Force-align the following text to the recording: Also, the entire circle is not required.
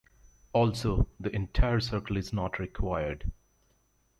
Also, 0.51 1.09
the 1.19 1.29
entire 1.35 1.79
circle 1.79 2.17
is 2.17 2.33
not 2.33 2.57
required. 2.57 3.31